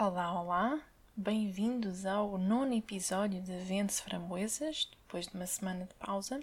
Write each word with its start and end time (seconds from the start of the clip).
Olá, 0.00 0.40
olá, 0.40 0.80
bem-vindos 1.16 2.06
ao 2.06 2.38
nono 2.38 2.72
episódio 2.72 3.42
de 3.42 3.58
Vende-se 3.64 4.00
Framboesas, 4.00 4.88
depois 4.92 5.26
de 5.26 5.34
uma 5.34 5.44
semana 5.44 5.86
de 5.86 5.94
pausa. 5.94 6.38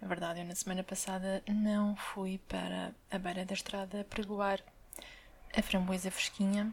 Na 0.00 0.08
verdade, 0.08 0.40
eu 0.40 0.46
na 0.46 0.54
semana 0.54 0.82
passada 0.82 1.42
não 1.46 1.94
fui 1.94 2.40
para 2.48 2.94
a 3.10 3.18
beira 3.18 3.44
da 3.44 3.52
estrada 3.52 4.06
pregoar 4.08 4.62
a 5.54 5.60
framboesa 5.60 6.10
fresquinha. 6.10 6.72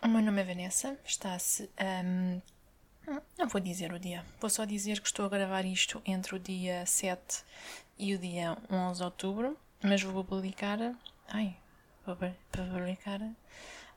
O 0.00 0.06
meu 0.06 0.22
nome 0.22 0.40
é 0.40 0.44
Vanessa, 0.44 0.96
está-se. 1.04 1.68
Um, 2.04 2.40
não 3.36 3.48
vou 3.48 3.60
dizer 3.60 3.92
o 3.92 3.98
dia, 3.98 4.24
vou 4.40 4.48
só 4.48 4.64
dizer 4.64 5.00
que 5.00 5.08
estou 5.08 5.26
a 5.26 5.28
gravar 5.28 5.64
isto 5.64 6.00
entre 6.06 6.36
o 6.36 6.38
dia 6.38 6.86
7 6.86 7.42
e 7.98 8.14
o 8.14 8.18
dia 8.18 8.56
11 8.70 8.98
de 8.98 9.04
outubro, 9.04 9.58
mas 9.82 10.00
vou 10.00 10.22
publicar. 10.22 10.78
Ai, 11.28 11.56
vou 12.06 12.14
publicar 12.14 13.20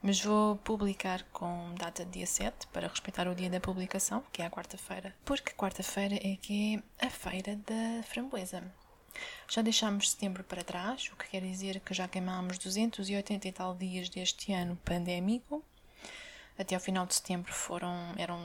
mas 0.02 0.22
vou 0.22 0.56
publicar 0.58 1.24
com 1.32 1.74
data 1.76 2.06
de 2.06 2.12
dia 2.12 2.28
7 2.28 2.68
para 2.68 2.88
respeitar 2.88 3.28
o 3.28 3.36
dia 3.36 3.50
da 3.50 3.60
publicação, 3.60 4.24
que 4.32 4.42
é 4.42 4.46
a 4.46 4.50
quarta-feira, 4.50 5.14
porque 5.26 5.52
quarta-feira 5.52 6.16
é 6.16 6.38
que 6.38 6.84
é 7.00 7.06
a 7.06 7.10
feira 7.10 7.56
da 7.58 8.04
framboesa. 8.04 8.64
Já 9.50 9.62
deixámos 9.62 10.12
setembro 10.12 10.44
para 10.44 10.64
trás, 10.64 11.10
o 11.12 11.16
que 11.18 11.30
quer 11.30 11.42
dizer 11.42 11.80
que 11.82 11.94
já 11.94 12.08
queimámos 12.08 12.58
280 12.58 13.48
e 13.48 13.52
tal 13.52 13.76
dias 13.76 14.08
deste 14.08 14.54
ano 14.54 14.78
pandémico. 14.86 15.64
Até 16.58 16.76
ao 16.76 16.82
final 16.82 17.06
de 17.06 17.16
setembro 17.16 17.54
foram, 17.54 18.14
eram 18.18 18.40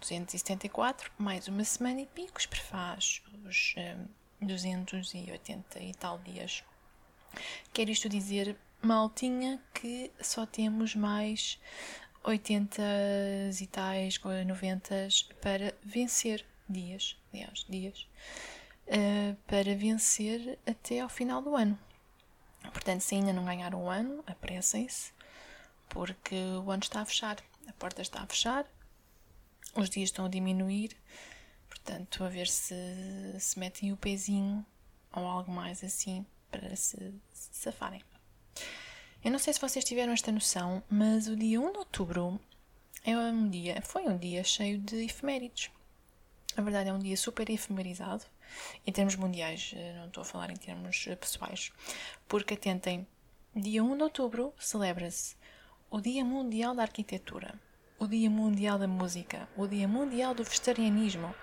274, 0.00 1.10
mais 1.18 1.48
uma 1.48 1.64
semana 1.64 2.00
e 2.00 2.06
picos, 2.06 2.46
prefaz 2.46 3.22
os 3.44 3.74
um, 3.76 4.46
280 4.46 5.80
e 5.80 5.94
tal 5.94 6.18
dias. 6.20 6.62
Quer 7.72 7.88
isto 7.88 8.08
dizer 8.08 8.56
maltinha 8.86 9.60
que 9.74 10.12
só 10.20 10.46
temos 10.46 10.94
mais 10.94 11.58
80 12.22 12.82
e 13.60 13.66
tais, 13.66 14.18
90 14.18 15.08
para 15.40 15.74
vencer 15.82 16.46
dias, 16.68 17.16
aliás, 17.32 17.66
dias, 17.68 18.06
uh, 18.86 19.36
para 19.46 19.74
vencer 19.74 20.58
até 20.66 21.00
ao 21.00 21.08
final 21.08 21.42
do 21.42 21.54
ano. 21.54 21.78
Portanto, 22.72 23.00
se 23.00 23.14
ainda 23.14 23.32
não 23.32 23.44
ganharam 23.44 23.84
o 23.84 23.90
ano, 23.90 24.24
apressem-se, 24.26 25.12
porque 25.88 26.34
o 26.64 26.70
ano 26.70 26.82
está 26.82 27.00
a 27.00 27.04
fechar, 27.04 27.36
a 27.68 27.72
porta 27.74 28.02
está 28.02 28.22
a 28.22 28.26
fechar, 28.26 28.66
os 29.74 29.90
dias 29.90 30.08
estão 30.08 30.26
a 30.26 30.28
diminuir, 30.28 30.96
portanto, 31.68 32.24
a 32.24 32.28
ver 32.28 32.48
se 32.48 32.74
se 33.38 33.58
metem 33.58 33.92
o 33.92 33.96
pezinho 33.96 34.64
ou 35.12 35.24
algo 35.26 35.52
mais 35.52 35.84
assim 35.84 36.26
para 36.50 36.74
se, 36.74 37.14
se 37.32 37.50
safarem. 37.52 38.02
Eu 39.24 39.30
não 39.30 39.38
sei 39.38 39.52
se 39.52 39.60
vocês 39.60 39.84
tiveram 39.84 40.12
esta 40.12 40.30
noção, 40.30 40.82
mas 40.88 41.26
o 41.26 41.36
dia 41.36 41.60
1 41.60 41.72
de 41.72 41.78
outubro 41.78 42.40
é 43.04 43.16
um 43.16 43.48
dia, 43.48 43.82
foi 43.82 44.02
um 44.02 44.16
dia 44.16 44.44
cheio 44.44 44.78
de 44.78 45.04
efemérides. 45.04 45.70
Na 46.56 46.62
verdade, 46.62 46.90
é 46.90 46.92
um 46.92 46.98
dia 46.98 47.16
super 47.16 47.50
efemerizado 47.50 48.24
em 48.86 48.92
termos 48.92 49.16
mundiais, 49.16 49.72
eh, 49.76 49.94
não 49.98 50.06
estou 50.06 50.22
a 50.22 50.24
falar 50.24 50.50
em 50.50 50.56
termos 50.56 51.06
eh, 51.08 51.16
pessoais, 51.16 51.72
porque 52.28 52.54
atentem, 52.54 53.06
dia 53.54 53.82
1 53.82 53.96
de 53.96 54.02
outubro 54.02 54.54
celebra-se 54.58 55.36
o 55.90 56.00
Dia 56.00 56.24
Mundial 56.24 56.74
da 56.74 56.82
Arquitetura, 56.82 57.54
o 57.98 58.06
Dia 58.06 58.30
Mundial 58.30 58.78
da 58.78 58.88
Música, 58.88 59.48
o 59.56 59.66
Dia 59.66 59.88
Mundial 59.88 60.34
do 60.34 60.44
Vegetarianismo, 60.44 61.34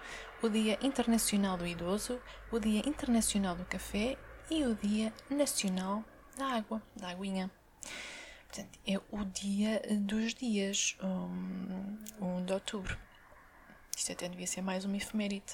o 0.41 0.49
Dia 0.49 0.77
Internacional 0.81 1.57
do 1.57 1.65
Idoso, 1.65 2.19
o 2.51 2.59
Dia 2.59 2.81
Internacional 2.87 3.55
do 3.55 3.65
Café 3.65 4.17
e 4.49 4.63
o 4.63 4.75
Dia 4.75 5.13
Nacional 5.29 6.03
da 6.37 6.45
Água, 6.45 6.81
da 6.95 7.09
Aguinha. 7.09 7.49
Portanto, 8.47 8.79
é 8.85 8.97
o 9.11 9.25
dia 9.25 9.81
dos 9.89 10.33
dias, 10.33 10.95
um, 11.01 11.97
1 12.39 12.45
de 12.45 12.53
outubro. 12.53 12.97
Isto 13.95 14.11
até 14.11 14.29
devia 14.29 14.47
ser 14.47 14.61
mais 14.61 14.85
uma 14.85 14.97
efeméride 14.97 15.53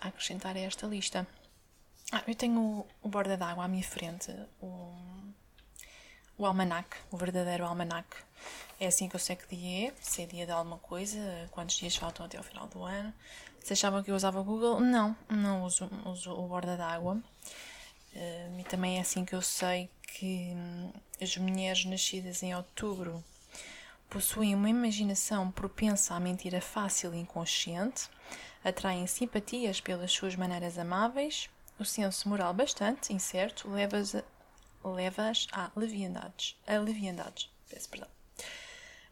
a 0.00 0.08
acrescentar 0.08 0.56
a 0.56 0.60
esta 0.60 0.86
lista. 0.86 1.26
Ah, 2.10 2.22
eu 2.26 2.34
tenho 2.34 2.86
o, 3.02 3.08
borda 3.08 3.36
d'água 3.36 3.64
à 3.64 3.68
minha 3.68 3.82
frente, 3.82 4.30
o, 4.60 4.94
o 6.36 6.46
almanac, 6.46 6.96
o 7.10 7.16
verdadeiro 7.16 7.64
almanac. 7.64 8.08
É 8.78 8.86
assim 8.86 9.08
que 9.08 9.16
eu 9.16 9.20
sei 9.20 9.36
que 9.36 9.54
dia 9.54 9.88
é, 9.88 9.94
se 10.00 10.22
é 10.22 10.26
dia 10.26 10.44
de 10.44 10.52
alguma 10.52 10.78
coisa, 10.78 11.18
quantos 11.50 11.76
dias 11.76 11.96
faltam 11.96 12.26
até 12.26 12.36
ao 12.36 12.44
final 12.44 12.66
do 12.66 12.82
ano. 12.82 13.12
Se 13.60 13.74
achavam 13.74 14.02
que 14.02 14.10
eu 14.10 14.16
usava 14.16 14.40
o 14.40 14.44
Google, 14.44 14.80
não, 14.80 15.16
não 15.28 15.64
uso, 15.64 15.88
uso 16.04 16.32
o 16.32 16.48
borda 16.48 16.76
d'água. 16.76 17.22
Uh, 18.14 18.60
e 18.60 18.64
também 18.64 18.98
é 18.98 19.00
assim 19.00 19.24
que 19.24 19.34
eu 19.34 19.40
sei 19.40 19.88
que 20.06 20.52
hum, 20.54 20.92
as 21.20 21.36
mulheres 21.36 21.84
nascidas 21.84 22.42
em 22.42 22.54
outubro 22.54 23.24
possuem 24.10 24.54
uma 24.54 24.68
imaginação 24.68 25.50
propensa 25.50 26.14
à 26.14 26.20
mentira 26.20 26.60
fácil 26.60 27.14
e 27.14 27.18
inconsciente, 27.18 28.10
atraem 28.62 29.06
simpatias 29.06 29.80
pelas 29.80 30.12
suas 30.12 30.36
maneiras 30.36 30.76
amáveis, 30.76 31.48
o 31.78 31.84
senso 31.84 32.28
moral 32.28 32.52
bastante 32.52 33.12
incerto 33.12 33.70
leva-as 33.70 34.14
a, 34.14 34.22
leva 34.84 35.32
a 35.52 35.70
leviandades. 35.74 36.56
A 36.66 36.76
leviandades. 36.78 37.50
Peço 37.70 37.88
perdão. 37.88 38.08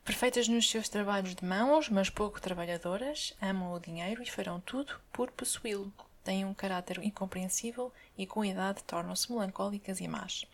Perfeitas 0.04 0.48
nos 0.48 0.68
seus 0.68 0.88
trabalhos 0.88 1.34
de 1.34 1.44
mãos, 1.44 1.88
mas 1.88 2.10
pouco 2.10 2.40
trabalhadoras, 2.40 3.34
amam 3.40 3.72
o 3.72 3.80
dinheiro 3.80 4.22
e 4.22 4.30
farão 4.30 4.60
tudo 4.60 5.00
por 5.12 5.30
possuí-lo. 5.30 5.92
Têm 6.22 6.44
um 6.44 6.54
caráter 6.54 7.02
incompreensível 7.02 7.92
e, 8.16 8.26
com 8.26 8.42
a 8.42 8.46
idade, 8.46 8.84
tornam-se 8.84 9.30
melancólicas 9.32 10.00
e 10.00 10.08
más. 10.08 10.46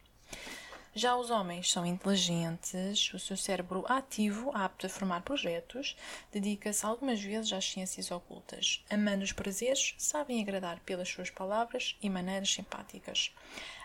Já 0.99 1.15
os 1.15 1.31
homens 1.31 1.71
são 1.71 1.85
inteligentes, 1.85 3.13
o 3.13 3.19
seu 3.19 3.37
cérebro 3.37 3.85
ativo, 3.87 4.51
apto 4.55 4.87
a 4.87 4.89
formar 4.89 5.21
projetos, 5.21 5.95
dedica-se 6.33 6.87
algumas 6.87 7.21
vezes 7.21 7.53
às 7.53 7.71
ciências 7.71 8.11
ocultas. 8.11 8.83
Amando 8.89 9.23
os 9.23 9.31
prazeres, 9.31 9.95
sabem 9.99 10.41
agradar 10.41 10.81
pelas 10.81 11.11
suas 11.11 11.29
palavras 11.29 11.99
e 12.01 12.09
maneiras 12.09 12.51
simpáticas. 12.51 13.31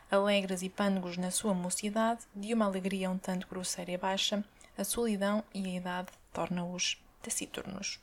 Alegres 0.09 0.61
e 0.61 0.69
pândegos 0.69 1.17
na 1.17 1.31
sua 1.31 1.53
mocidade, 1.53 2.21
de 2.33 2.53
uma 2.53 2.63
alegria 2.63 3.11
um 3.11 3.17
tanto 3.17 3.45
grosseira 3.45 3.91
e 3.91 3.97
baixa, 3.97 4.41
a 4.77 4.85
solidão 4.85 5.43
e 5.53 5.65
a 5.65 5.75
idade 5.75 6.07
tornam-os 6.31 6.97
taciturnos. 7.21 7.99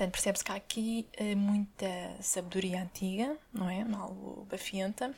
Portanto, 0.00 0.12
percebe-se 0.12 0.44
que 0.44 0.50
há 0.50 0.54
aqui 0.54 1.06
eh, 1.12 1.34
muita 1.34 1.86
sabedoria 2.22 2.80
antiga, 2.80 3.36
não 3.52 3.68
é? 3.68 3.82
Algo 3.82 4.46
bafienta, 4.50 5.14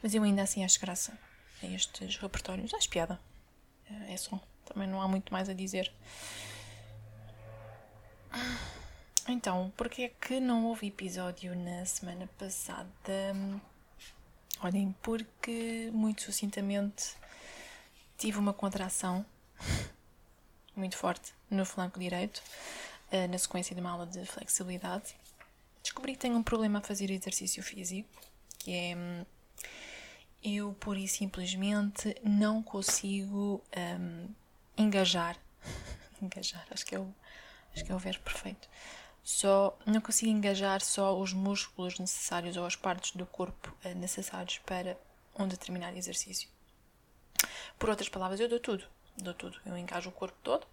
mas 0.00 0.14
eu 0.14 0.22
ainda 0.22 0.42
assim 0.42 0.64
acho 0.64 0.78
graça 0.80 1.18
a 1.60 1.66
estes 1.66 2.16
repertórios. 2.18 2.72
Acho 2.72 2.88
piada. 2.88 3.18
É 4.08 4.16
só. 4.16 4.40
Também 4.64 4.86
não 4.86 5.02
há 5.02 5.08
muito 5.08 5.32
mais 5.32 5.48
a 5.48 5.52
dizer. 5.52 5.92
Então, 9.26 9.72
porque 9.76 10.02
é 10.02 10.08
que 10.08 10.38
não 10.38 10.66
houve 10.66 10.86
episódio 10.86 11.56
na 11.56 11.84
semana 11.84 12.28
passada? 12.38 13.34
Olhem, 14.60 14.94
porque 15.02 15.90
muito 15.92 16.22
sucintamente 16.22 17.16
tive 18.16 18.38
uma 18.38 18.52
contração 18.52 19.26
muito 20.76 20.96
forte 20.96 21.32
no 21.50 21.64
flanco 21.64 21.98
direito, 21.98 22.40
eh, 22.40 22.83
na 23.30 23.38
sequência 23.38 23.74
de 23.74 23.80
uma 23.80 23.90
aula 23.90 24.06
de 24.06 24.24
flexibilidade. 24.26 25.14
Descobri 25.82 26.12
que 26.12 26.18
tenho 26.18 26.36
um 26.36 26.42
problema 26.42 26.78
a 26.78 26.82
fazer 26.82 27.10
exercício 27.10 27.62
físico, 27.62 28.08
que 28.58 28.72
é 28.72 28.96
hum, 28.96 29.24
eu 30.42 30.74
pura 30.74 30.98
e 30.98 31.08
simplesmente 31.08 32.14
não 32.22 32.62
consigo 32.62 33.62
um, 33.76 34.28
engajar. 34.76 35.38
engajar, 36.20 36.66
acho 36.70 36.84
que, 36.84 36.94
é 36.94 36.98
o, 36.98 37.14
acho 37.74 37.84
que 37.84 37.90
é 37.90 37.94
o 37.94 37.98
verbo 37.98 38.22
perfeito. 38.22 38.68
Só, 39.22 39.76
não 39.86 40.02
consigo 40.02 40.30
engajar 40.30 40.82
só 40.82 41.18
os 41.18 41.32
músculos 41.32 41.98
necessários 41.98 42.58
ou 42.58 42.66
as 42.66 42.76
partes 42.76 43.12
do 43.12 43.24
corpo 43.24 43.74
uh, 43.84 43.94
necessários 43.94 44.58
para 44.58 44.98
um 45.38 45.48
determinado 45.48 45.96
exercício. 45.96 46.48
Por 47.78 47.88
outras 47.88 48.10
palavras, 48.10 48.38
eu 48.38 48.48
dou 48.48 48.60
tudo. 48.60 48.84
Dou 49.16 49.32
tudo. 49.32 49.58
Eu 49.64 49.78
engajo 49.78 50.10
o 50.10 50.12
corpo 50.12 50.36
todo. 50.42 50.66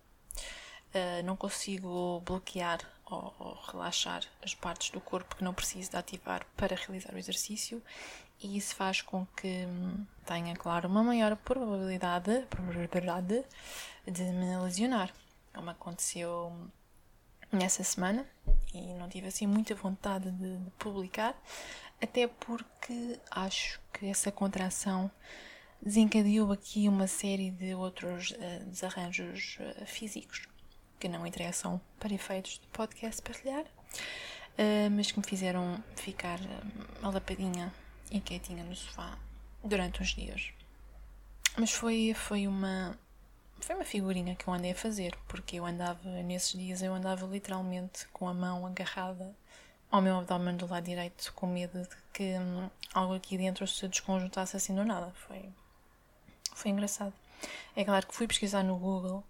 Uh, 0.93 1.23
não 1.23 1.37
consigo 1.37 2.21
bloquear 2.25 2.79
ou, 3.05 3.33
ou, 3.39 3.53
relaxar 3.71 4.23
as 4.43 4.53
partes 4.53 4.89
do 4.89 4.99
corpo 4.99 5.35
que 5.37 5.43
não 5.43 5.53
preciso 5.53 5.91
de 5.91 5.97
ativar 5.97 6.45
para 6.57 6.75
realizar 6.75 7.13
o 7.13 7.17
exercício. 7.17 7.81
E 8.41 8.57
isso 8.57 8.75
faz 8.75 9.01
com 9.01 9.25
que 9.37 9.65
hum, 9.65 10.05
tenha, 10.25 10.55
claro, 10.55 10.89
uma 10.89 11.03
maior 11.03 11.35
probabilidade, 11.37 12.45
probabilidade 12.49 13.45
de 14.05 14.23
me 14.23 14.57
lesionar, 14.57 15.13
como 15.53 15.69
aconteceu 15.69 16.51
nessa 17.51 17.83
semana. 17.83 18.25
E 18.73 18.93
não 18.95 19.07
tive 19.07 19.27
assim 19.27 19.45
muita 19.45 19.75
vontade 19.75 20.31
de, 20.31 20.57
de 20.57 20.71
publicar, 20.71 21.35
até 22.01 22.27
porque 22.27 23.19
acho 23.29 23.79
que 23.93 24.07
essa 24.07 24.31
contração 24.31 25.11
desencadeou 25.81 26.51
aqui 26.51 26.87
uma 26.87 27.07
série 27.07 27.51
de 27.51 27.75
outros 27.75 28.31
uh, 28.31 28.65
desarranjos 28.65 29.57
uh, 29.59 29.85
físicos 29.85 30.50
que 31.01 31.09
não 31.09 31.25
interessam 31.25 31.81
para 31.99 32.13
efeitos 32.13 32.59
de 32.59 32.67
podcast 32.67 33.19
partilhar, 33.23 33.63
uh, 33.63 34.91
mas 34.91 35.11
que 35.11 35.17
me 35.17 35.25
fizeram 35.25 35.83
ficar 35.95 36.39
uh, 36.39 37.07
alapadinha 37.07 37.73
e 38.11 38.21
quietinha 38.21 38.63
no 38.63 38.75
sofá 38.75 39.17
durante 39.63 39.99
uns 39.99 40.09
dias. 40.09 40.53
Mas 41.57 41.71
foi, 41.71 42.13
foi 42.13 42.47
uma 42.47 42.95
foi 43.59 43.75
uma 43.75 43.83
figurinha 43.83 44.35
que 44.35 44.47
eu 44.47 44.53
andei 44.53 44.71
a 44.71 44.75
fazer, 44.75 45.17
porque 45.27 45.57
eu 45.57 45.65
andava, 45.65 46.07
nesses 46.23 46.51
dias, 46.51 46.81
eu 46.83 46.93
andava 46.93 47.25
literalmente 47.25 48.07
com 48.09 48.27
a 48.27 48.33
mão 48.33 48.65
agarrada 48.65 49.35
ao 49.89 50.01
meu 50.01 50.17
abdômen 50.17 50.55
do 50.55 50.67
lado 50.67 50.85
direito, 50.85 51.33
com 51.33 51.47
medo 51.47 51.81
de 51.81 51.89
que 52.13 52.37
hum, 52.37 52.69
algo 52.93 53.15
aqui 53.15 53.37
dentro 53.37 53.67
se 53.67 53.87
desconjuntasse 53.87 54.55
assim 54.55 54.73
do 54.75 54.85
nada. 54.85 55.11
Foi, 55.27 55.49
foi 56.53 56.71
engraçado. 56.71 57.13
É 57.75 57.83
claro 57.83 58.05
que 58.07 58.15
fui 58.15 58.27
pesquisar 58.27 58.63
no 58.63 58.77
Google 58.77 59.23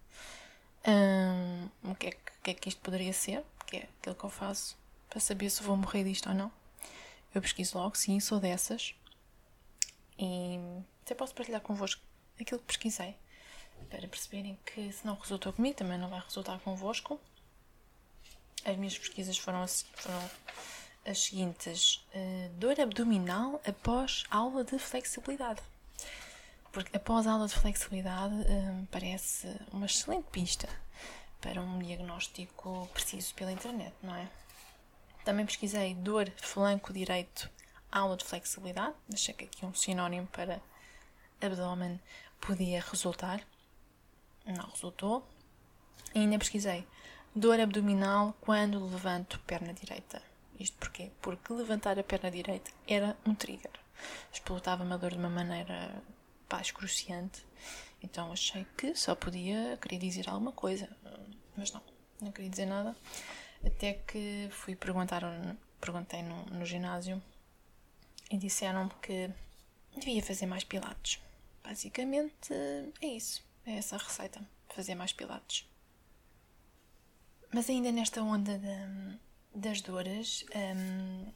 o, 1.84 1.96
que 1.96 2.08
é, 2.08 2.10
o 2.10 2.44
que 2.44 2.52
é 2.52 2.54
que 2.54 2.70
isto 2.70 2.82
poderia 2.82 3.14
ser, 3.14 3.44
que 3.68 3.78
é 3.78 3.90
aquilo 4.00 4.16
que 4.16 4.24
eu 4.24 4.30
faço, 4.30 4.78
para 5.10 5.20
saber 5.20 5.50
se 5.50 5.64
vou 5.64 5.78
morrer 5.78 6.04
disto 6.04 6.30
ou 6.30 6.36
não. 6.36 6.52
Eu 7.34 7.42
pesquiso 7.42 7.78
logo, 7.78 7.96
sim, 7.96 8.20
sou 8.20 8.40
dessas. 8.40 8.94
E 10.18 10.60
até 11.04 11.16
posso 11.16 11.34
partilhar 11.34 11.62
convosco 11.62 12.02
aquilo 12.40 12.60
que 12.60 12.66
pesquisei 12.66 13.16
para 13.90 14.08
perceberem 14.08 14.58
que 14.66 14.92
se 14.92 15.06
não 15.06 15.16
resultou 15.16 15.52
comigo, 15.54 15.76
também 15.76 15.98
não 15.98 16.10
vai 16.10 16.20
resultar 16.20 16.60
convosco. 16.60 17.20
As 18.64 18.78
minhas 18.78 18.98
pesquisas 18.98 19.38
foram, 19.38 19.66
foram 19.68 20.30
as 21.06 21.20
seguintes: 21.20 22.06
uh, 22.14 22.50
dor 22.58 22.80
abdominal 22.80 23.62
após 23.66 24.24
aula 24.30 24.64
de 24.64 24.78
flexibilidade. 24.78 25.62
Porque 26.72 26.96
após 26.96 27.28
aula 27.28 27.48
de 27.48 27.54
flexibilidade 27.54 28.34
uh, 28.34 28.88
parece 28.90 29.48
uma 29.72 29.86
excelente 29.86 30.28
pista 30.32 30.70
para 31.42 31.62
um 31.62 31.80
diagnóstico 31.80 32.88
preciso 32.94 33.34
pela 33.36 33.52
internet, 33.52 33.94
não 34.02 34.16
é? 34.16 34.30
Também 35.26 35.46
pesquisei 35.46 35.94
dor 35.96 36.32
flanco 36.38 36.94
direito, 36.94 37.50
aula 37.92 38.16
de 38.16 38.24
flexibilidade. 38.24 38.96
Deixei 39.08 39.34
que 39.34 39.46
aqui 39.46 39.66
um 39.66 39.74
sinónimo 39.74 40.28
para 40.28 40.62
abdômen 41.42 42.00
podia 42.40 42.82
resultar 42.82 43.42
não 44.46 44.70
resultou. 44.70 45.28
E 46.14 46.20
ainda 46.20 46.40
pesquisei 46.40 46.88
dor 47.36 47.60
abdominal 47.60 48.36
quando 48.42 48.84
levanto 48.86 49.40
perna 49.42 49.74
direita. 49.74 50.22
Isto 50.60 50.78
porquê? 50.78 51.12
Porque 51.22 51.54
levantar 51.54 51.98
a 51.98 52.04
perna 52.04 52.30
direita 52.30 52.72
era 52.88 53.16
um 53.26 53.34
trigger. 53.34 53.72
Explotava-me 54.32 54.94
a 54.94 54.98
dor 54.98 55.12
de 55.12 55.18
uma 55.18 55.30
maneira 55.30 56.02
pá, 56.52 56.60
excruciante. 56.60 57.46
Então 58.04 58.30
achei 58.34 58.66
que 58.78 58.94
só 58.94 59.16
podia 59.16 59.78
querer 59.82 60.00
dizer 60.00 60.30
alguma 60.30 60.52
coisa. 60.52 60.90
Mas 61.56 61.72
não, 61.72 61.82
não 62.22 62.32
queria 62.34 62.50
dizer 62.50 62.66
nada. 62.66 62.94
Até 63.66 63.94
que 63.94 64.50
fui 64.52 64.76
perguntar, 64.76 65.22
perguntei 65.80 66.22
no, 66.22 66.46
no 66.48 66.66
ginásio 66.66 67.24
e 68.30 68.38
disseram-me 68.38 68.92
que 69.02 69.30
devia 69.96 70.22
fazer 70.22 70.46
mais 70.46 70.66
pilates. 70.66 71.22
Basicamente 71.64 72.54
é 73.02 73.08
isso. 73.08 73.42
É 73.66 73.78
essa 73.78 73.96
a 73.96 74.00
receita, 74.00 74.42
fazer 74.76 74.96
mais 74.96 75.14
pilates. 75.14 75.70
Mas 77.54 77.70
ainda 77.70 77.92
nesta 77.92 78.22
onda 78.22 78.58
de, 78.58 79.20
das 79.54 79.82
dores, 79.82 80.46
um, 80.56 81.32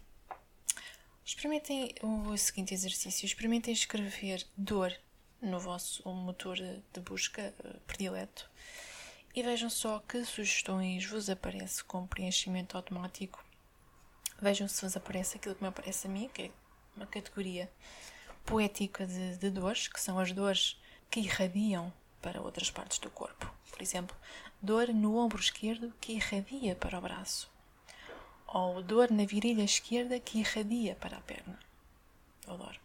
experimentem 1.25 1.95
o 2.01 2.37
seguinte 2.37 2.73
exercício: 2.73 3.25
experimentem 3.25 3.73
escrever 3.73 4.45
dor 4.55 4.95
no 5.41 5.59
vosso 5.59 6.07
motor 6.09 6.57
de 6.57 7.01
busca 7.01 7.41
eh, 7.41 7.79
predileto 7.85 8.49
e 9.35 9.43
vejam 9.43 9.69
só 9.69 9.99
que 9.99 10.23
sugestões 10.23 11.05
vos 11.05 11.29
aparece 11.29 11.83
com 11.83 12.07
preenchimento 12.07 12.77
automático. 12.77 13.43
Vejam 14.41 14.67
se 14.67 14.81
vos 14.81 14.95
aparece 14.95 15.37
aquilo 15.37 15.55
que 15.55 15.61
me 15.61 15.67
aparece 15.67 16.07
a 16.07 16.09
mim, 16.09 16.29
que 16.33 16.43
é 16.43 16.51
uma 16.95 17.05
categoria 17.05 17.69
poética 18.45 19.05
de, 19.05 19.37
de 19.37 19.49
dores, 19.49 19.89
que 19.89 19.99
são 19.99 20.17
as 20.19 20.31
dores 20.31 20.79
que 21.09 21.19
irradiam 21.19 21.91
para 22.21 22.41
outras 22.41 22.71
partes 22.71 22.97
do 22.99 23.09
corpo. 23.09 23.53
Por 23.69 23.81
exemplo, 23.81 24.15
dor 24.61 24.87
no 24.89 25.17
ombro 25.17 25.39
esquerdo 25.39 25.93
que 25.99 26.13
irradia 26.13 26.75
para 26.75 26.97
o 26.97 27.01
braço, 27.01 27.51
ou 28.55 28.81
dor 28.81 29.11
na 29.11 29.25
virilha 29.25 29.63
esquerda 29.63 30.17
que 30.17 30.39
irradia 30.39 30.95
para 30.95 31.17
a 31.17 31.21
perna. 31.21 31.59
Adoro. 32.47 32.79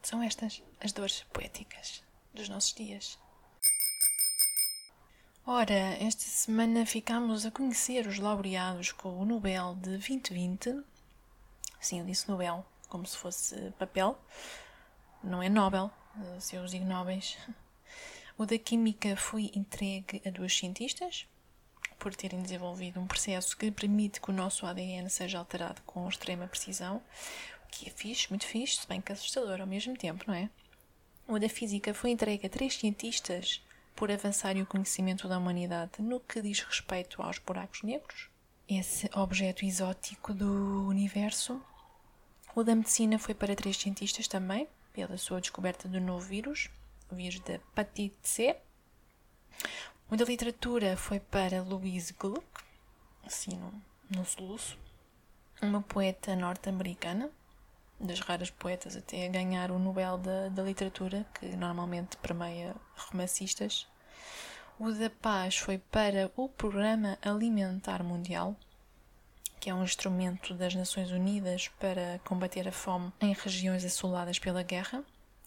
São 0.00 0.22
estas 0.22 0.62
as 0.80 0.92
dores 0.92 1.24
poéticas 1.32 2.04
dos 2.32 2.48
nossos 2.48 2.72
dias. 2.72 3.18
Ora, 5.44 5.74
esta 6.00 6.22
semana 6.22 6.86
ficámos 6.86 7.44
a 7.44 7.50
conhecer 7.50 8.06
os 8.06 8.20
laureados 8.20 8.92
com 8.92 9.20
o 9.20 9.24
Nobel 9.24 9.74
de 9.74 9.90
2020. 9.90 10.84
Sim, 11.80 11.98
eu 11.98 12.06
disse 12.06 12.28
Nobel, 12.28 12.64
como 12.88 13.04
se 13.04 13.16
fosse 13.16 13.72
papel. 13.72 14.16
Não 15.20 15.42
é 15.42 15.48
Nobel, 15.48 15.90
se 16.38 16.54
eu 16.54 16.62
os 16.62 16.70
digo 16.70 16.84
Nobels. 16.84 17.36
O 18.36 18.44
da 18.46 18.58
Química 18.58 19.16
foi 19.16 19.52
entregue 19.54 20.20
a 20.26 20.30
dois 20.30 20.56
cientistas 20.56 21.24
por 22.04 22.14
terem 22.14 22.42
desenvolvido 22.42 23.00
um 23.00 23.06
processo 23.06 23.56
que 23.56 23.70
permite 23.70 24.20
que 24.20 24.28
o 24.28 24.34
nosso 24.34 24.66
ADN 24.66 25.08
seja 25.08 25.38
alterado 25.38 25.80
com 25.86 26.06
extrema 26.06 26.46
precisão, 26.46 26.96
o 26.96 27.68
que 27.70 27.88
é 27.88 27.90
fixe, 27.90 28.28
muito 28.28 28.44
fixe, 28.44 28.82
se 28.82 28.86
bem 28.86 29.00
que 29.00 29.10
assustador 29.10 29.58
ao 29.58 29.66
mesmo 29.66 29.96
tempo, 29.96 30.22
não 30.26 30.34
é? 30.34 30.50
O 31.26 31.38
da 31.38 31.48
Física 31.48 31.94
foi 31.94 32.10
entregue 32.10 32.46
a 32.46 32.50
três 32.50 32.76
cientistas 32.76 33.64
por 33.96 34.12
avançarem 34.12 34.60
o 34.60 34.66
conhecimento 34.66 35.26
da 35.26 35.38
humanidade 35.38 36.02
no 36.02 36.20
que 36.20 36.42
diz 36.42 36.60
respeito 36.60 37.22
aos 37.22 37.38
buracos 37.38 37.82
negros, 37.82 38.28
esse 38.68 39.08
objeto 39.14 39.64
exótico 39.64 40.34
do 40.34 40.86
universo. 40.86 41.58
O 42.54 42.62
da 42.62 42.74
Medicina 42.74 43.18
foi 43.18 43.32
para 43.32 43.56
três 43.56 43.78
cientistas 43.78 44.28
também, 44.28 44.68
pela 44.92 45.16
sua 45.16 45.40
descoberta 45.40 45.88
do 45.88 46.02
novo 46.02 46.26
vírus, 46.26 46.68
o 47.10 47.14
vírus 47.14 47.40
da 47.40 47.54
hepatite 47.54 48.18
C. 48.22 48.54
O 50.10 50.16
da 50.16 50.24
literatura 50.24 50.96
foi 50.96 51.18
para 51.18 51.62
Louise 51.62 52.12
Gluck, 52.12 52.44
assim 53.26 53.56
no, 53.56 53.82
no 54.18 54.24
soluço, 54.24 54.78
uma 55.62 55.82
poeta 55.82 56.36
norte-americana, 56.36 57.30
das 57.98 58.20
raras 58.20 58.50
poetas 58.50 58.96
até 58.96 59.24
a 59.24 59.30
ganhar 59.30 59.70
o 59.70 59.78
Nobel 59.78 60.18
da, 60.18 60.48
da 60.50 60.62
Literatura, 60.62 61.24
que 61.34 61.46
normalmente 61.56 62.16
permeia 62.18 62.76
romancistas. 62.96 63.86
O 64.78 64.90
da 64.90 65.08
Paz 65.08 65.56
foi 65.56 65.78
para 65.78 66.30
o 66.36 66.48
Programa 66.48 67.16
Alimentar 67.22 68.02
Mundial, 68.02 68.54
que 69.58 69.70
é 69.70 69.74
um 69.74 69.84
instrumento 69.84 70.52
das 70.52 70.74
Nações 70.74 71.10
Unidas 71.10 71.68
para 71.80 72.20
combater 72.24 72.68
a 72.68 72.72
fome 72.72 73.10
em 73.20 73.32
regiões 73.32 73.84
assoladas 73.84 74.38
pela 74.38 74.62
guerra. 74.62 75.02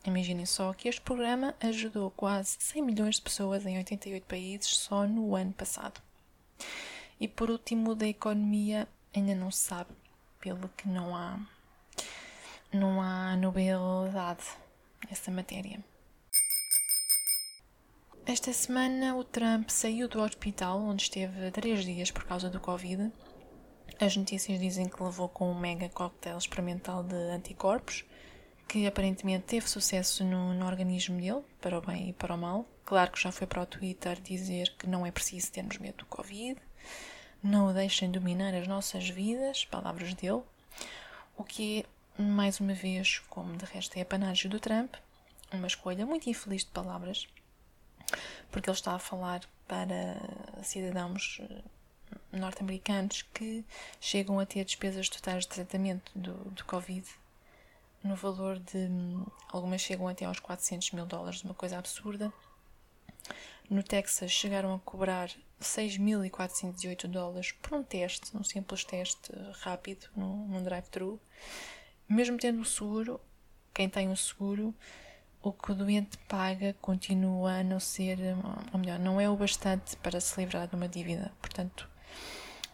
Imaginem 0.08 0.46
só 0.46 0.74
que 0.74 0.88
este 0.88 1.02
programa 1.02 1.54
ajudou 1.60 2.10
quase 2.12 2.56
100 2.60 2.82
milhões 2.82 3.16
de 3.16 3.24
pessoas 3.24 3.66
em 3.66 3.78
88 3.78 4.26
países 4.26 4.70
só 4.78 5.06
no 5.06 5.36
ano 5.36 5.52
passado. 5.52 6.02
E 7.20 7.28
por 7.28 7.50
último, 7.50 7.94
da 7.94 8.08
economia, 8.08 8.88
ainda 9.14 9.36
não 9.36 9.52
se 9.52 9.66
sabe, 9.66 9.92
pelo 10.40 10.70
que 10.70 10.88
não 10.88 11.14
há, 11.14 11.38
não 12.72 13.02
há 13.02 13.36
nobilidade 13.36 14.46
nessa 15.10 15.30
matéria. 15.30 15.84
Esta 18.26 18.54
semana 18.54 19.14
o 19.14 19.26
Trump 19.26 19.68
saiu 19.68 20.08
do 20.08 20.22
hospital 20.22 20.80
onde 20.80 21.04
esteve 21.04 21.52
três 21.52 21.84
dias 21.84 22.12
por 22.12 22.24
causa 22.24 22.50
do 22.50 22.62
Covid. 22.62 23.12
As 24.00 24.16
notícias 24.16 24.58
dizem 24.58 24.88
que 24.88 25.04
levou 25.04 25.28
com 25.28 25.52
um 25.52 25.60
mega 25.60 25.90
coquetel 25.90 26.38
experimental 26.38 27.04
de 27.04 27.16
anticorpos 27.16 28.06
que 28.68 28.86
aparentemente 28.86 29.46
teve 29.46 29.70
sucesso 29.70 30.24
no, 30.26 30.54
no, 30.54 30.66
organismo 30.66 31.20
dele, 31.20 31.44
para 31.62 31.78
o 31.78 31.82
bem 31.82 32.10
e 32.10 32.14
para 32.14 32.36
o 32.36 32.38
mal. 32.38 32.66
Claro 32.84 33.12
que 33.12 33.22
já 33.22 33.32
foi 33.32 33.48
para 33.48 33.62
o 33.62 33.66
Twitter 33.66 34.20
dizer 34.22 34.74
que 34.78 34.88
não 34.88 35.06
é 35.06 35.12
preciso 35.12 35.52
termos 35.52 35.78
medo 35.78 35.98
do 35.98 36.06
Covid, 36.06 36.60
não 37.42 37.68
o 37.68 37.74
deixem 37.74 38.12
dominar 38.12 38.54
as 38.54 38.68
nossas 38.68 39.10
vidas, 39.10 39.66
palavras 39.66 40.14
dele, 40.14 40.42
o 41.38 41.44
que 41.44 41.86
é, 42.20 42.22
mais 42.22 42.60
uma 42.60 42.74
vez, 42.74 43.20
como 43.30 43.56
de 43.56 43.66
resto 43.66 43.98
é 43.98 44.02
a 44.02 44.06
panágio 44.06 44.50
do 44.50 44.60
Trump, 44.60 44.96
uma 45.52 45.68
escolha 45.68 46.06
muito 46.06 46.30
infeliz 46.30 46.64
de 46.64 46.72
palavras, 46.72 47.28
porque 48.52 48.70
ele 48.70 48.76
está 48.76 48.94
a 48.94 49.00
falar 49.00 49.42
para 49.68 50.18
cidadãos 50.64 51.40
eh, 51.42 51.62
norte-americanos 52.38 53.24
que 53.34 53.64
chegam 54.00 54.40
a 54.40 54.46
ter 54.46 54.64
despesas 54.66 55.10
totais 55.10 55.44
de 55.44 55.50
tratamento 55.50 56.12
do, 56.16 56.34
do 56.52 56.66
Covid 56.66 57.06
no 58.04 58.16
valor 58.16 58.60
de. 58.60 58.90
Algumas 59.50 59.82
chegam 59.82 60.08
até 60.08 60.26
aos 60.26 60.40
400 60.40 60.92
mil 60.92 61.06
dólares, 61.06 61.44
uma 61.44 61.54
coisa 61.54 61.78
absurda. 61.78 62.32
No 63.70 63.84
Texas 63.84 64.32
chegaram 64.32 64.74
a 64.74 64.80
cobrar 64.80 65.30
6.408 65.62 67.08
dólares 67.08 67.52
por 67.52 67.78
um 67.78 67.84
teste, 67.84 68.36
um 68.36 68.44
simples 68.44 68.86
teste 68.86 69.32
rápido 69.60 70.08
num, 70.16 70.48
num 70.48 70.64
drive-thru. 70.64 71.20
Mesmo 72.08 72.38
tendo 72.38 72.62
o 72.62 72.66
seguro, 72.66 73.20
quem 73.74 73.90
tem 73.90 74.10
o 74.10 74.16
seguro, 74.16 74.74
o 75.42 75.52
que 75.52 75.72
o 75.72 75.76
doente 75.76 76.18
paga 76.30 76.74
continua 76.82 77.60
a 77.60 77.64
não 77.64 77.80
ser, 77.80 78.18
ou 78.72 78.80
melhor, 78.80 79.00
não 79.00 79.20
é 79.20 79.30
o 79.30 79.36
bastante 79.36 79.98
para 79.98 80.22
se 80.22 80.40
livrar 80.40 80.68
de 80.68 80.76
uma 80.76 80.88
dívida. 80.88 81.34
Portanto, 81.42 81.90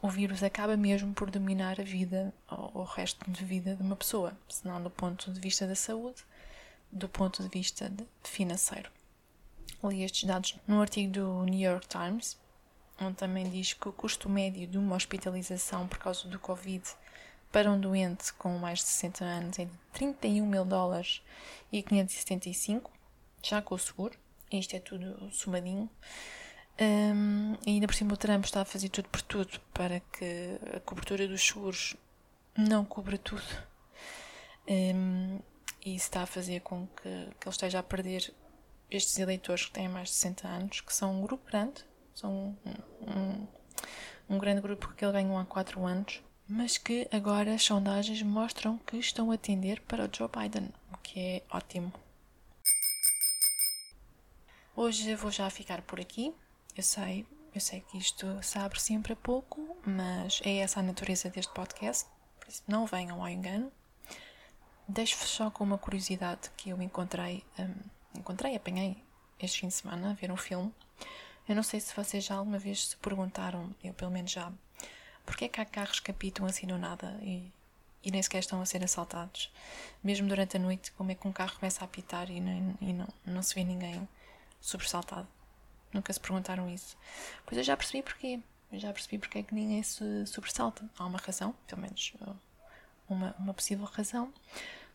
o 0.04 0.10
vírus 0.10 0.44
acaba 0.44 0.76
mesmo 0.76 1.14
por 1.14 1.32
dominar 1.32 1.80
a 1.80 1.84
vida, 1.84 2.34
o 2.74 2.84
resto 2.84 3.32
de 3.32 3.46
vida 3.46 3.74
de 3.74 3.82
uma 3.82 3.96
pessoa, 3.96 4.38
se 4.50 4.68
não 4.68 4.84
do 4.84 4.90
ponto 4.90 5.32
de 5.32 5.40
vista 5.40 5.66
da 5.66 5.76
saúde, 5.76 6.26
do 6.92 7.08
ponto 7.08 7.42
de 7.42 7.48
vista 7.48 7.90
de 7.90 8.06
financeiro. 8.22 8.92
li 9.82 10.04
estes 10.04 10.26
dados 10.26 10.60
num 10.68 10.82
artigo 10.82 11.14
do 11.14 11.44
New 11.46 11.58
York 11.58 11.88
Times, 11.88 12.38
onde 13.00 13.16
também 13.16 13.50
diz 13.50 13.72
que 13.72 13.88
o 13.88 13.94
custo 13.94 14.30
médio 14.30 14.68
de 14.68 14.78
uma 14.78 14.98
hospitalização 14.98 15.88
por 15.88 16.00
causa 16.00 16.28
do 16.28 16.38
Covid 16.38 16.84
para 17.50 17.72
um 17.72 17.80
doente 17.80 18.34
com 18.34 18.58
mais 18.58 18.80
de 18.80 18.86
60 18.86 19.24
anos 19.24 19.58
é 19.58 19.66
de 19.66 19.72
31 19.94 20.46
mil 20.46 20.66
dólares 20.66 21.22
e 21.72 21.82
575, 21.82 22.92
já 23.42 23.62
com 23.62 23.76
o 23.76 23.80
seguro. 23.80 24.20
Isto 24.52 24.76
é 24.76 24.80
tudo 24.82 25.32
somadinho. 25.32 25.90
Um, 26.80 27.54
e 27.66 27.72
ainda 27.72 27.86
por 27.88 27.94
cima 27.94 28.14
o 28.14 28.18
Trump 28.18 28.44
está 28.46 28.62
a 28.62 28.66
fazer 28.66 28.90
tudo 28.90 29.08
por 29.10 29.22
tudo 29.22 29.60
para 29.74 30.00
que 30.00 30.58
a 30.76 30.80
cobertura 30.80 31.28
dos 31.28 31.46
seguros 31.46 31.96
não 32.58 32.84
cubra 32.84 33.18
tudo. 33.18 33.44
Um, 34.68 35.40
e 35.86 35.96
isso 35.96 36.06
está 36.06 36.24
a 36.24 36.26
fazer 36.26 36.62
com 36.62 36.88
que, 36.88 37.04
que 37.40 37.48
ele 37.48 37.52
esteja 37.52 37.80
a 37.80 37.84
perder 37.84 38.34
estes 38.90 39.18
eleitores 39.18 39.66
que 39.66 39.72
têm 39.72 39.90
mais 39.90 40.10
de 40.10 40.16
60 40.16 40.48
anos, 40.48 40.82
que 40.82 40.94
são 40.94 41.20
um 41.20 41.22
grupo 41.22 41.46
grande, 41.46 41.84
são 42.14 42.56
um, 42.66 42.74
um, 43.02 43.48
um 44.30 44.38
grande 44.38 44.62
grupo 44.62 44.94
que 44.94 45.04
ele 45.04 45.14
ganhou 45.14 45.38
há 45.38 45.46
4 45.46 45.86
anos, 45.86 46.22
mas 46.48 46.78
que 46.78 47.08
agora 47.12 47.54
as 47.54 47.64
sondagens 47.64 48.22
mostram 48.22 48.78
que 48.80 48.98
estão 48.98 49.32
a 49.32 49.38
tender 49.38 49.82
para 49.82 50.06
o 50.06 50.10
Joe 50.12 50.30
Biden, 50.30 50.70
o 50.92 50.98
que 50.98 51.20
é 51.20 51.44
ótimo. 51.50 51.92
Hoje 54.76 55.14
vou 55.16 55.30
já 55.30 55.50
ficar 55.50 55.82
por 55.82 56.00
aqui. 56.00 56.34
Eu 56.76 56.82
sei, 56.82 57.28
eu 57.54 57.62
sei 57.62 57.82
que 57.82 58.00
isto 58.00 58.26
se 58.42 58.58
abre 58.58 58.80
sempre 58.80 59.14
a 59.14 59.16
pouco, 59.16 59.78
mas 59.86 60.42
é 60.44 60.58
essa 60.58 60.80
a 60.80 60.84
natureza 60.84 61.30
deste 61.30 61.54
podcast, 61.54 62.10
por 62.40 62.50
isso 62.50 62.64
não 62.68 62.88
venham 62.88 63.22
ao 63.22 63.30
engano. 63.30 63.72
Deixo-vos 64.88 65.30
só 65.30 65.52
com 65.52 65.64
uma 65.64 65.78
curiosidade 65.78 66.50
que 66.58 66.72
eu 66.72 66.82
encontrei, 66.82 67.44
um, 67.60 68.20
encontrei, 68.20 68.56
apanhei 68.56 68.98
este 69.40 69.60
fim 69.60 69.68
de 69.68 69.76
semana 69.76 70.12
a 70.12 70.14
ver 70.14 70.32
um 70.32 70.38
filme. 70.38 70.74
Eu 71.48 71.56
não 71.56 71.62
sei 71.62 71.80
se 71.80 71.96
vocês 71.96 72.24
já 72.24 72.36
alguma 72.36 72.58
vez 72.58 72.88
se 72.88 72.98
perguntaram, 72.98 73.70
eu 73.84 73.94
pelo 73.94 74.10
menos 74.10 74.32
já, 74.32 74.52
porque 75.26 75.46
é 75.46 75.50
que 75.50 75.62
há 75.62 75.66
carros 75.66 76.00
que 76.00 76.10
apitam 76.10 76.46
assim 76.48 76.66
do 76.66 76.78
nada 76.78 77.20
e, 77.22 77.52
e 78.04 78.10
nem 78.10 78.24
sequer 78.24 78.40
estão 78.40 78.60
a 78.60 78.66
ser 78.66 78.84
assaltados? 78.84 79.52
Mesmo 80.04 80.28
durante 80.28 80.58
a 80.58 80.60
noite, 80.60 80.92
como 80.94 81.12
é 81.12 81.16
que 81.16 81.28
um 81.28 81.32
carro 81.32 81.56
começa 81.60 81.84
a 81.84 81.86
apitar 81.86 82.32
e, 82.32 82.40
nem, 82.40 82.76
e 82.82 82.94
não, 82.94 83.08
não 83.26 83.44
se 83.44 83.54
vê 83.54 83.64
ninguém 83.64 84.08
sobressaltado? 84.60 85.28
Nunca 85.94 86.12
se 86.12 86.20
perguntaram 86.20 86.70
isso. 86.70 86.98
Pois 87.46 87.58
eu 87.58 87.64
já 87.64 87.78
percebi 87.78 88.02
porquê. 88.02 88.40
Eu 88.72 88.80
já 88.80 88.92
percebi 88.92 89.20
porque 89.20 89.40
é 89.40 89.44
que 89.44 89.54
ninguém 89.54 89.84
se 89.84 90.26
sobressalta. 90.26 90.90
Há 90.98 91.06
uma 91.06 91.20
razão, 91.20 91.54
pelo 91.68 91.82
menos 91.82 92.14
uma, 93.08 93.36
uma 93.38 93.54
possível 93.54 93.86
razão, 93.86 94.34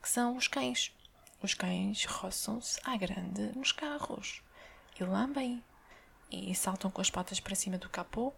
que 0.02 0.08
são 0.08 0.36
os 0.36 0.48
cães. 0.48 0.92
Os 1.40 1.54
cães 1.54 2.04
roçam-se 2.04 2.80
à 2.84 2.96
grande 2.96 3.56
nos 3.56 3.70
carros 3.70 4.42
e 4.98 5.04
lambem 5.04 5.62
e 6.30 6.54
saltam 6.54 6.90
com 6.90 7.00
as 7.00 7.10
patas 7.10 7.38
para 7.38 7.54
cima 7.54 7.78
do 7.78 7.88
capô. 7.88 8.32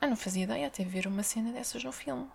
Eu 0.00 0.10
não 0.10 0.16
fazia 0.16 0.44
ideia 0.44 0.66
até 0.66 0.84
ver 0.84 1.06
uma 1.06 1.22
cena 1.22 1.52
dessas 1.52 1.82
no 1.82 1.90
filme. 1.90 2.28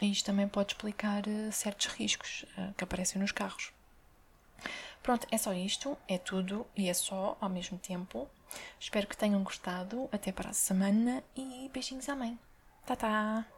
E 0.00 0.12
isto 0.12 0.26
também 0.26 0.46
pode 0.46 0.72
explicar 0.72 1.26
uh, 1.26 1.50
certos 1.50 1.86
riscos 1.86 2.44
uh, 2.56 2.72
que 2.74 2.84
aparecem 2.84 3.20
nos 3.20 3.32
carros. 3.32 3.72
Pronto, 5.02 5.26
é 5.30 5.38
só 5.38 5.52
isto, 5.52 5.96
é 6.06 6.18
tudo 6.18 6.66
e 6.76 6.88
é 6.88 6.94
só 6.94 7.36
ao 7.40 7.48
mesmo 7.48 7.78
tempo. 7.78 8.28
Espero 8.78 9.06
que 9.06 9.16
tenham 9.16 9.42
gostado. 9.42 10.08
Até 10.12 10.32
para 10.32 10.50
a 10.50 10.54
semana 10.54 11.22
e 11.36 11.70
beijinhos 11.72 12.08
à 12.08 12.16
mãe. 12.16 12.38
Tá, 12.86 12.96
tá! 12.96 13.57